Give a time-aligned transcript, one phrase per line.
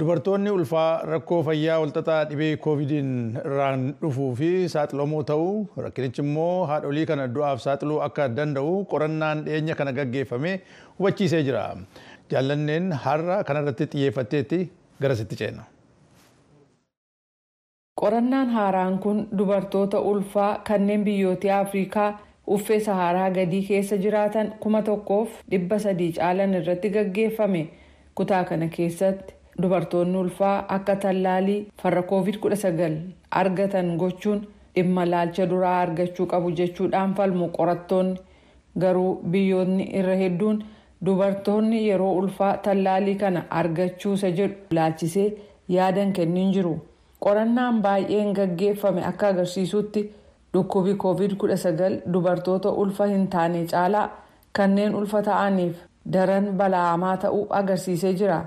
[0.00, 3.10] Dubartoonni ulfaa rakkoo fayyaa walxaxaa dhibee koovidiin
[3.42, 5.52] irraan dhufuu fi saaxilamoo ta'uu
[5.84, 10.52] rakkinichi immoo haadholii kana du'aaf saaxiluu akka danda'u qorannaan dhiyeenya kana gaggeeffame
[10.98, 11.62] hubachiisee jira.
[12.30, 14.60] Jaallanneen har'a kanarratti xiyyeeffatteetti
[15.00, 15.62] garasitti ceena.
[18.02, 22.10] Qorannaan haaraan kun dubartoota ulfaa kanneen biyyoota Afrikaa
[22.58, 27.66] uffee Saharaa gadii keessa jiraatan kuma tokkoof dhibba sadii caalan irratti gaggeeffame.
[28.16, 32.96] Kutaa kana keessatti dubartoonni ulfaa akka tallaalii farra COVID-19
[33.40, 34.40] argatan gochuun
[34.76, 38.18] dhimma ilaalcha duraa argachuu qabu jechuudhaan falmu qorattoonni.
[38.78, 40.58] Garuu biyyoonni irra hedduun
[41.06, 45.28] dubartoonni yeroo ulfaa tallaalii kana argachuusa jedhu ilaalchisee
[45.68, 46.74] yaadan kennin jiru.
[47.24, 50.00] qorannaan baay'een gaggeeffame akka agarsiisutti
[50.54, 54.02] dhukkubi covid-19 dubartoota ulfa hin taane caalaa
[54.58, 55.76] kanneen ulfa ta'aniif
[56.12, 58.38] daran bala'amaa ta'uu agarsiisee jira.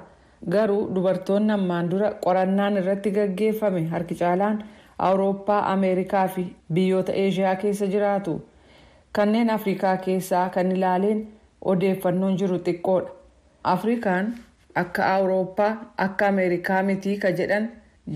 [0.49, 4.61] Garuu dubartoonni ammaan dura qorannaan irratti gaggeeffame harki caalaan
[5.07, 8.35] awurooppaa ameerikaa fi biyyoota eeshiyaa keessa jiraatu.
[9.11, 11.27] Kanneen afrikaa keessaa kan ilaaleen
[11.61, 13.09] odeeffannoon jiru xiqqoodha.
[13.63, 14.33] Afrikaan
[14.75, 17.69] akka awurooppaa akka ameerikaa mitii ka jedhan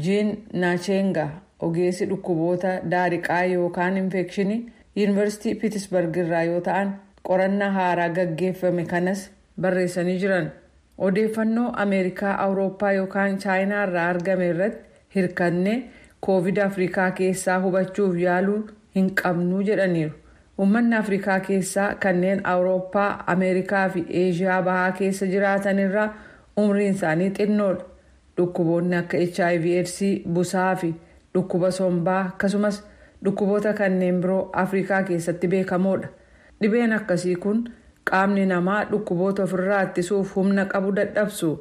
[0.03, 1.27] jiin naachenga
[1.59, 4.61] ogeessi dhukkuboota daariqaa yookaan infekshinii
[4.95, 6.93] yuunivarsiitii piitisbarg irraa yoo ta'an
[7.29, 9.29] qorannaa haaraa gaggeeffame kanas
[9.61, 10.49] barreessanii jiran.
[10.97, 14.83] Odeeffannoo ameerikaa awurooppaa yookaan chaayinaa irraa argame irratti
[15.15, 15.77] hirkannee
[16.19, 18.59] koovid afrikaa keessaa hubachuuf yaaluu
[18.95, 20.13] hin qabnuu jedhaniiru.
[20.59, 26.13] Uummanni afrikaa keessaa kanneen awurooppaa ameerikaa fi eeshiyaa bahaa keessa jiraatan irraa
[26.57, 27.85] umriin isaanii xinnoodha.
[28.37, 29.99] dhukkuboonni akka hiv aids
[30.35, 30.87] busaa fi
[31.33, 32.79] dhukkuba sombaa akkasumas
[33.25, 36.07] dhukkuboota kanneen biroo afrikaa keessatti beekamoodha
[36.63, 37.63] dhibeen akkasii kun
[38.11, 41.51] qaamni namaa dhukkuboota ofirraa ittisuuf humna qabu dadhabsu.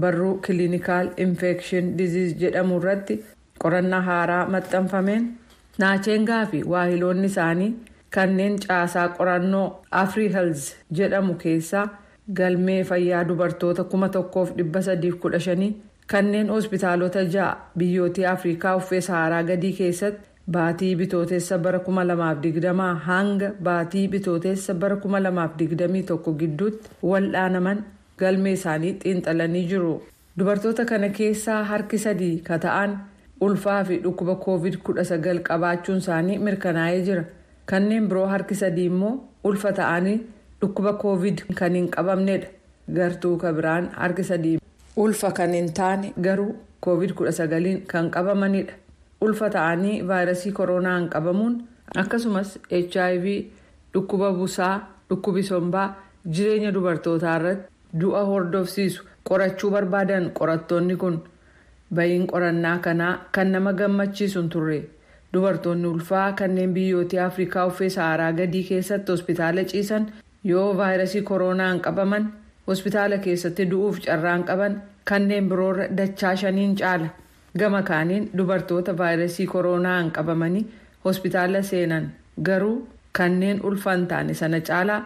[0.00, 3.14] Barruu kiliinikaal infekshin diziiz jedhamu irratti
[3.62, 5.22] qorannaa haaraa maxxanfameen
[5.82, 7.70] naachengaa fi waahiloonni isaanii
[8.16, 9.64] kanneen caasaa qorannoo
[10.02, 10.66] afrii health
[10.98, 11.86] jedhamu keessaa
[12.40, 15.70] galmee fayyaa dubartoota kuma tokkoof dhibba sadiif kudha shanii
[16.12, 24.08] kanneen hospitaalota ja'a biyyoota afrikaa uffee saharaa gadii keessatti baatii bitootessa bara 2020 hanga baatii
[24.14, 27.82] bitootessa bara 2021 gidduutti wal'aanaman
[28.22, 29.92] galmee isaanii xiinxalanii jiru.
[30.38, 32.96] Dubartoota kana keessaa harki sadii ka ta'an
[33.46, 37.24] ulfaa fi dhukkuba covid-19 qabaachuun isaanii mirkanaa'ee jira.
[37.66, 40.16] Kanneen biroo harki sadii immoo ulfa ta'anii
[40.60, 42.48] dhukkuba covid kan hin qabamnedha
[42.98, 44.58] gartuu ka biraan harki sadii.
[45.02, 46.52] ulfa kan hin taane garuu
[46.86, 48.72] covid-19 kan qabamanidha
[49.26, 51.54] ulfa ta'anii vaayirasii koronaan qabamuun
[52.02, 53.26] akkasumas hiv
[53.94, 54.74] dhukkuba busaa
[55.10, 55.88] dhukkubi sombaa
[56.36, 61.16] jireenya dubartootaa irratti du'a hordofsiisu qorachuu barbaadan qorattoonni kun
[61.94, 64.80] bahiin qorannaa kanaa kan nama gammachiisu turre
[65.34, 70.06] dubartoonni ulfaa kanneen biyyoota afrikaa uffee saharaa gadii keessatti hospitaala ciisan
[70.44, 72.32] yoo vaayirasii koronaan qabaman.
[72.68, 74.74] hospitaala keessatti du'uuf carraan qaban
[75.08, 77.06] kanneen biroorra dachaa shaniin caala
[77.60, 80.66] gama kaaniin dubartoota vaayirasii koronaan qabamanii
[81.04, 82.10] hospitaala seenan
[82.48, 82.88] garuu
[83.18, 85.00] kanneen ulfaan taane sana caalaa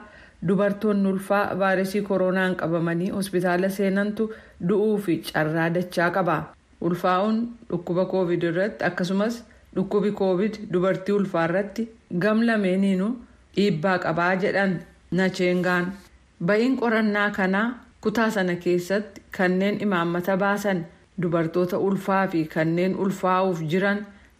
[0.48, 4.28] dubartoonni ulfaa vaayirasii koronaan qabamanii hospitaala seenantu
[4.68, 6.36] du'uu fi carraa dachaa qaba
[6.88, 9.42] ulfaa'uun dhukkuba koovid irratti akkasumas
[9.76, 11.88] dhukkubi koovid dubartii ulfaa irratti
[12.24, 13.12] gam lameeniinuu
[13.56, 14.74] dhiibbaa qabaa jedhan
[15.18, 15.92] nacheengaan.
[16.46, 17.66] bahiin qorannaa kanaa
[18.04, 20.80] kutaa sana keessatti kanneen imaammata baasan
[21.22, 23.98] dubartoota ulfaa fi kanneen ulfaa'uuf jiran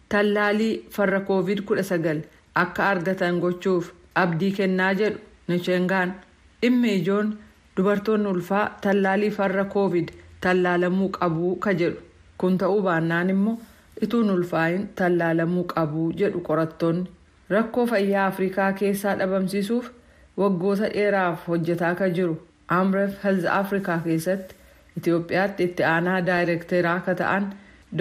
[0.09, 2.21] tallaalii farra koovid 19
[2.63, 3.91] akka argatan gochuuf
[4.23, 6.13] abdii kennaa jedhu nacheengaan
[6.61, 7.33] dhimmi ijoon
[7.77, 10.09] dubartoonni ulfaa tallaalii farra koovid
[10.41, 11.99] tallaalamuu qabuu ka jedhu.
[12.37, 13.59] Kun ta'uu baannaan immoo
[14.01, 17.09] ituun ulfaayin tallaalamuu qabuu jedhu qorattoonni.
[17.49, 19.89] Rakkoo fayyaa afrikaa keessaa dhabamsiisuuf.
[20.37, 22.35] waggoota dheeraaf hojjetaa kan jiru.
[22.67, 24.55] Amref health afrikaa keessatti
[24.98, 27.44] itiyoophiyaatti itti aanaa daayirekteeraa akka ta'an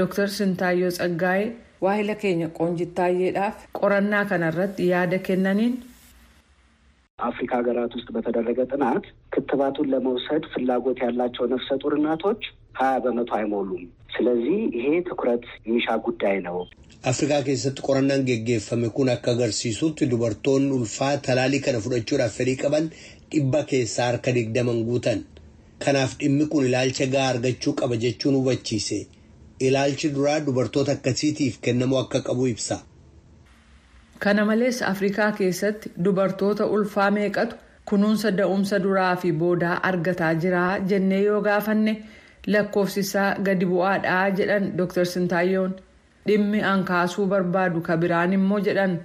[0.01, 1.47] dr sintaayyoo tsaggaa'ee
[1.85, 5.75] waahila keenya qoonjittaayyeedhaaf qorannaa kanarratti yaada kennaniin.
[7.19, 12.41] አፍሪካ ሀገራት ውስጥ በተደረገ ጥናት ክትባቱን ለመውሰድ ፍላጎት ያላቸው ነፍሰ ጡር እናቶች
[12.79, 13.83] ሀያ በመቶ አይሞሉም።
[14.15, 16.57] ስለዚህ ይሄ ትኩረት የሚሻ ጉዳይ ነው።
[17.09, 22.85] afrikaa keessatti qorannaan geggeeffame kun akka agarsiisutti dubartoonni ulfaa talaalii kana fudhachuudhaaf fedhii qaban
[23.33, 25.19] dhibba keessaa harka digdaman guutan
[25.85, 28.99] kanaaf dhimmi kun ilaalcha gahaa argachuu qaba jechuun hubachiise
[29.67, 32.77] ilaalchi duraa dubartoota akkasiitiif kennamuu akka qabu ibsa.
[34.23, 37.55] kana malees afrikaa keessatti dubartoota ulfaa meeqatu
[37.89, 41.93] kunuunsa da'umsa duraa fi boodaa argataa jira jennee yoo gaafanne
[42.53, 45.05] lakkoofsisaa gadi bu'aadhaa jedhan Dr.
[45.13, 45.75] Sintaayyoon
[46.27, 48.97] dhimmi ankaasuu barbaadu ka biraan immoo jedhan.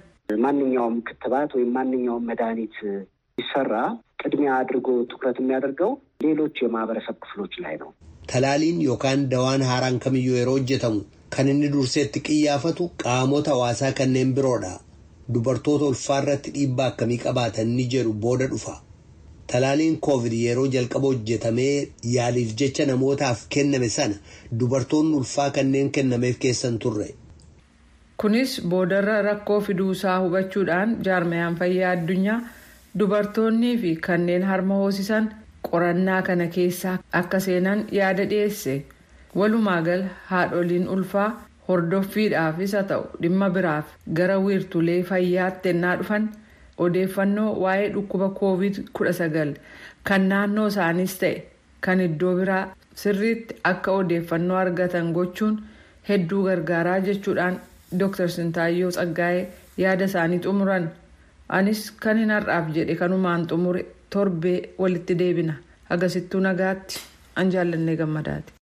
[0.43, 2.75] ማንኛውም ክትባት ወይም ማንኛውም መድኃኒት
[3.37, 3.73] ሲሰራ
[4.21, 5.91] ቅድሚያ አድርጎ ትኩረት የሚያደርገው
[6.27, 7.91] ሌሎች የማህበረሰብ ክፍሎች ላይ ነው።
[8.31, 10.99] Talaaliin yookaan dawaan haaraan kamiyyuu yeroo hojjetamu
[11.35, 14.71] kan inni durseetti qiyyaafatu qaamota hawaasaa kanneen biroodha.
[15.33, 18.75] Dubartoota ulfaarratti dhiibbaa akkamii qabaatan ni jedhu booda dhufa.
[19.51, 21.75] Talaaliin koovid yeroo jalqaba hojjetamee
[22.15, 24.17] yaaliif jecha namootaaf kenname sana
[24.61, 27.09] dubartoonni ulfaa kanneen kennameef keessan turre.
[28.21, 32.39] Kunis boodarra rakkoo fiduusaa hubachuudhaan jaarmayaan fayyaa addunyaa
[32.99, 35.25] dubartoonnii fi kanneen harma hoosisan
[35.72, 38.74] qorannaa kana keessaa akka seenan yaada dhiyeesse.
[39.38, 41.28] Walumaa gala haadholiin ulfaa
[41.68, 46.28] hordoffiidhaafis haa ta'u dhimma biraaf gara wiirtulee fayyaatti ennaa dhufan
[46.86, 49.54] odeeffannoo waa'ee dhukkuba koovid 19
[50.10, 51.34] kan naannoo isaaniis ta'e
[51.86, 52.62] kan iddoo biraa
[53.02, 55.58] sirriitti akka odeeffannoo argatan gochuun
[56.08, 57.60] hedduu gargaaraa jechuudhaan
[58.00, 58.28] Dr.
[58.36, 59.44] Sintaayyoo Tsaggaa'ee
[59.82, 60.88] yaada isaanii xumuran.
[61.56, 65.54] Anis kan hin har'aaf jedhe kanumaan xumure torbee walitti deebina.
[65.90, 67.00] Agasittuu nagaatti
[67.36, 68.52] an jaallannee gammadaati.